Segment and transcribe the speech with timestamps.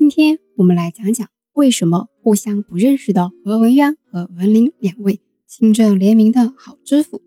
[0.00, 7.20] 今天我们来讲讲为什么互相不认识的何文渊和文林两位清正廉明的好知府，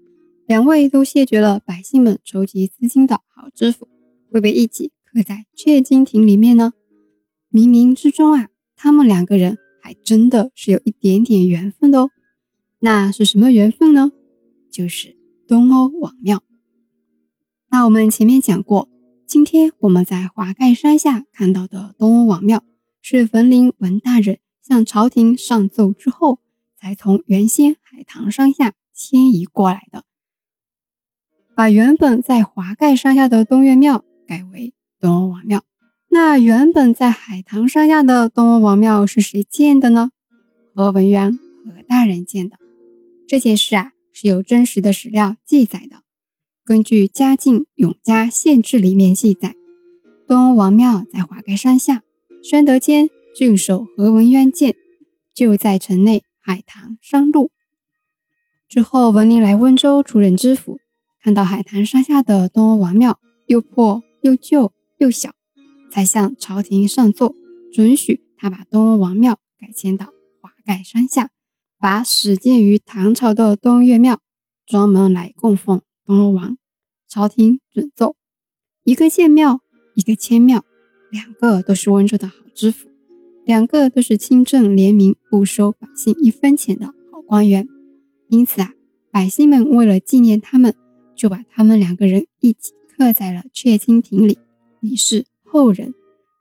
[0.48, 3.88] 两位都谢绝了百姓们筹集资金的好知府，
[4.32, 6.74] 会被一起刻在阙金亭里面呢？
[7.52, 12.10] 冥冥之中啊，他们两个人还真的是有一点点缘分的哦。
[12.80, 14.12] 那是什么缘分呢？
[14.72, 15.16] 就是
[15.48, 16.42] 东欧王庙。
[17.70, 18.90] 那我们前面讲过。
[19.34, 22.64] 今天我们在华盖山下看到的东欧王庙，
[23.02, 26.38] 是冯林文大人向朝廷上奏之后，
[26.80, 30.04] 才从原先海棠山下迁移过来的，
[31.56, 35.64] 把原本在华盖山下的东岳庙改为东欧王庙。
[36.10, 40.12] 那原本在海棠山下的东欧王庙是谁建的呢？
[40.76, 42.60] 何文渊何大人建的。
[43.28, 46.03] 这件事啊，是有真实的史料记载的。
[46.66, 49.54] 根据《嘉靖永嘉县志》里面记载，
[50.26, 52.04] 东王庙在华盖山下，
[52.42, 54.74] 宣德间郡守何文渊建，
[55.34, 57.52] 就在城内海棠山路。
[58.70, 60.80] 之后，文林来温州出任知府，
[61.22, 65.32] 看到海棠山下的东王庙又破又旧又小，
[65.92, 67.36] 才向朝廷上奏，
[67.74, 70.06] 准许他把东王庙改迁到
[70.40, 71.30] 华盖山下，
[71.78, 74.22] 把始建于唐朝的东岳庙
[74.66, 75.82] 专门来供奉。
[76.06, 76.58] 东欧王
[77.08, 78.18] 朝廷准奏，
[78.84, 79.62] 一个建庙，
[79.96, 80.66] 一个迁庙，
[81.10, 82.90] 两个都是温州的好知府，
[83.46, 87.70] 两个都是清正廉明、不收百姓一分钱的好官员。
[88.28, 88.74] 因此啊，
[89.12, 90.76] 百姓们为了纪念他们，
[91.16, 94.38] 就把他们两个人一起刻在了阙金亭里，
[94.82, 95.94] 以示后人。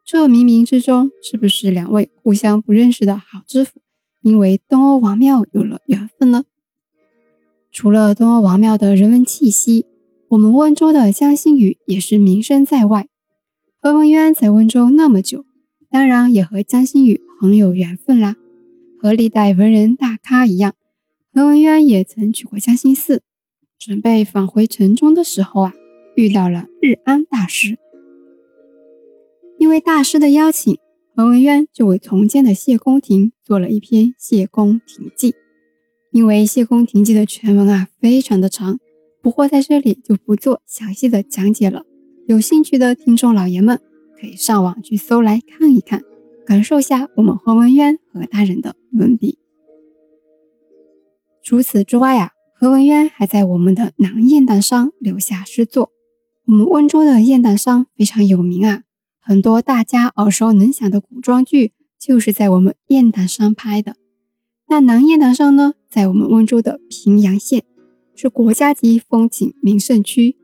[0.04, 3.80] 这冥冥之中，是不是两位互相不认识的好知府，
[4.22, 6.44] 因为东欧王庙有了缘分呢？
[7.72, 9.86] 除了东欧王庙的人文气息，
[10.28, 13.08] 我们温州的江心屿也是名声在外。
[13.80, 15.46] 何文渊在温州那么久，
[15.90, 18.36] 当然也和江心屿很有缘分啦。
[19.00, 20.74] 和历代文人大咖一样，
[21.32, 23.22] 何文渊也曾去过江心寺。
[23.78, 25.72] 准备返回城中的时候啊，
[26.14, 27.78] 遇到了日安大师。
[29.58, 30.76] 因为大师的邀请，
[31.16, 35.32] 何文渊就为重建的谢公亭做了一篇《谢公亭记》。
[36.12, 38.78] 因为谢公亭记的全文啊非常的长，
[39.22, 41.84] 不过在这里就不做详细的讲解了。
[42.28, 43.80] 有兴趣的听众老爷们
[44.20, 46.02] 可以上网去搜来看一看，
[46.46, 49.38] 感受下我们何文渊何大人的文笔。
[51.42, 55.90] 除此之外啊，何文渊还在我们的南雁荡山留下诗作。
[56.44, 58.82] 我们温州的雁荡山非常有名啊，
[59.18, 63.96] 很多大家耳熟能详的古装剧就是在我们雁荡山拍的。
[64.72, 67.62] 那南雁荡山呢，在我们温州的平阳县，
[68.14, 70.34] 是国家级风景名胜区。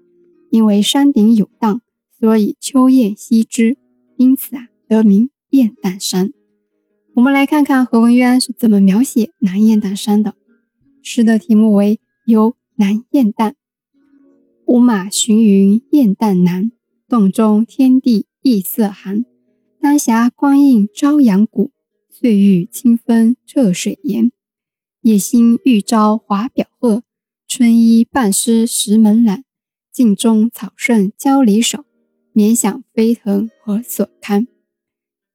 [0.51, 1.81] 因为山顶有荡，
[2.21, 3.79] 所以秋雁栖之，
[4.19, 6.35] 因此啊，得名雁荡山。
[7.15, 10.35] 我们来看看何文渊是怎么描写南雁荡山的。
[11.03, 11.97] 诗的题目为
[12.27, 13.51] 《游南雁荡》：
[14.67, 16.71] 五马寻云雁荡南，
[17.09, 19.25] 洞中天地异色寒。
[19.81, 21.71] 丹霞光映朝阳谷。
[22.21, 24.33] 翠玉清风澈水岩，
[25.03, 27.05] 夜星欲朝华表鹤。
[27.47, 29.45] 春衣半湿石门懒，
[29.93, 31.85] 镜中草盛交离手。
[32.33, 34.49] 免想飞腾何所堪？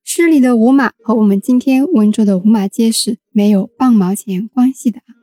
[0.04, 5.16] 诗里的五马和我们今天温州的五马街是没有半毛钱关系的啊，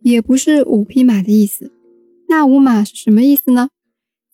[0.00, 1.70] 也不是五匹马的意思。
[2.28, 3.68] 那五马是什么意思呢？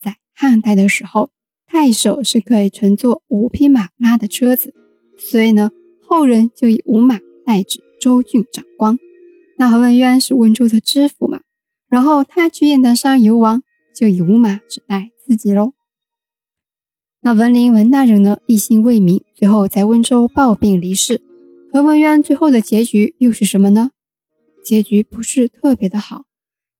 [0.01, 1.31] 在汉代的时候，
[1.67, 4.73] 太守是可以乘坐五匹马拉的车子，
[5.17, 5.71] 所以呢。
[6.11, 8.99] 后人就以五马代指州郡长官。
[9.57, 11.39] 那何文渊是温州的知府嘛，
[11.87, 13.63] 然后他去雁荡山游玩，
[13.95, 15.71] 就以五马指代自己喽。
[17.21, 21.21] 那文林文大人呢，一心为民，最后在温州暴病离世。
[21.71, 23.91] 何文渊最后的结局又是什么呢？
[24.65, 26.25] 结局不是特别的好。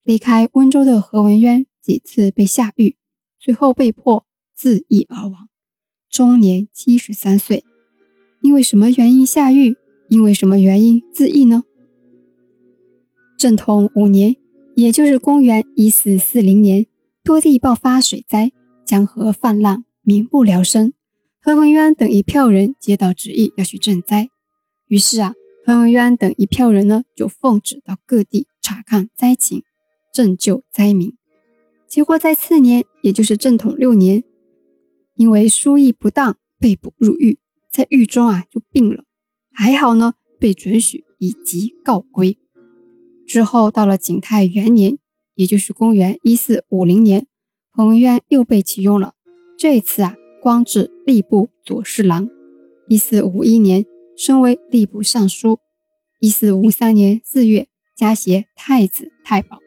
[0.02, 2.96] 离开温州的何文渊几次被下狱，
[3.40, 5.48] 最后被迫自缢而亡，
[6.10, 7.64] 终年七十三岁。
[8.42, 9.76] 因为什么原因下狱？
[10.08, 11.62] 因为什么原因自缢呢？
[13.38, 14.36] 正统五年，
[14.76, 16.86] 也就是公元一四四零年，
[17.24, 18.52] 多地爆发水灾，
[18.84, 20.92] 江河泛滥，民不聊生。
[21.40, 24.28] 何文渊等一票人接到旨意要去赈灾，
[24.86, 25.34] 于是啊，
[25.64, 29.62] 何文渊等一票人呢就奉旨到各地查看灾情，
[30.12, 31.14] 拯救灾民。
[31.88, 34.22] 结果在次年，也就是正统六年，
[35.14, 37.38] 因为疏议不当，被捕入狱。
[37.72, 39.04] 在狱中啊，就病了，
[39.50, 42.36] 还好呢，被准许以疾告归。
[43.26, 44.98] 之后到了景泰元年，
[45.34, 47.26] 也就是公元一四五零年，
[47.72, 49.14] 彭渊又被启用了。
[49.56, 52.28] 这次啊，官至吏部左侍郎。
[52.88, 53.86] 一四五一年
[54.18, 55.58] 升为吏部尚书，
[56.20, 59.60] 一四五三年四月加衔太子太保。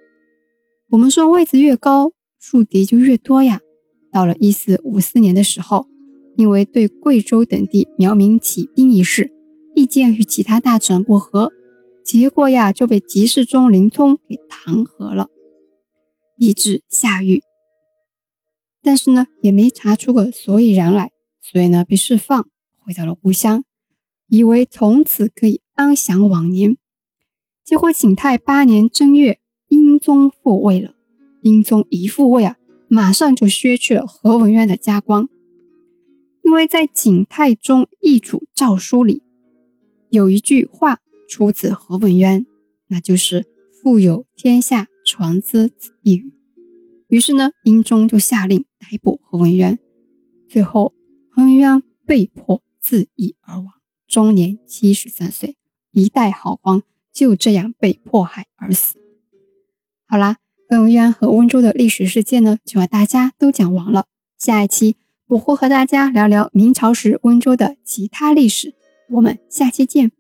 [0.92, 3.62] 我们说位子越高，树敌就越多呀。
[4.12, 5.88] 到了一四五四年的时候，
[6.36, 9.32] 因为对贵州等地苗民起兵一事，
[9.76, 11.52] 意见与其他大臣不合，
[12.04, 15.30] 结果呀就被集事中林冲给弹劾了，
[16.38, 17.42] 以致下狱。
[18.82, 21.12] 但是呢，也没查出个所以然来，
[21.42, 22.48] 所以呢被释放，
[22.84, 23.64] 回到了故乡，
[24.28, 26.78] 以为从此可以安享晚年。
[27.64, 29.40] 结果景泰八年正月，
[29.70, 30.94] 英宗复位了。
[31.42, 32.58] 英宗一复位啊。
[32.88, 35.28] 马上就削去了何文渊的加官，
[36.46, 39.24] 因为在景泰中易主诏书里
[40.10, 42.46] 有一句话出自何文渊，
[42.88, 46.32] 那就是“富有天下传之子”一语。
[47.08, 49.80] 于是呢，英宗就下令逮捕何文渊，
[50.48, 50.94] 最后
[51.32, 53.68] 何文渊被迫自缢而亡，
[54.08, 55.58] 终年七十三岁，
[55.92, 59.00] 一代好皇就这样被迫害而死。
[60.08, 60.38] 好啦。
[60.68, 64.08] 何文渊和温州的历史事件呢，就和大家都讲完了。
[64.40, 64.96] 下一期
[65.28, 68.76] 我会和大家聊聊明朝时温州的其他历史，
[69.10, 70.12] 我们下期见。